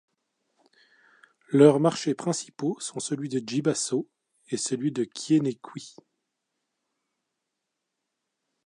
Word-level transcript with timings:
Leurs 1.49 1.79
marchés 1.79 2.15
principaux 2.15 2.75
sont 2.79 2.99
celui 2.99 3.29
de 3.29 3.37
Djibasso 3.39 4.09
et 4.49 4.57
celui 4.57 4.91
de 4.91 5.03
Kiénekuy. 5.03 5.93